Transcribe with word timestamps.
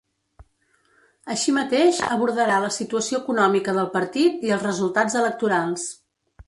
Així 1.33 1.53
mateix, 1.57 1.99
abordarà 2.17 2.57
la 2.65 2.73
situació 2.79 3.21
econòmica 3.23 3.77
del 3.79 3.93
partit 3.99 4.49
i 4.49 4.57
els 4.59 4.69
resultats 4.71 5.21
electorals. 5.25 5.91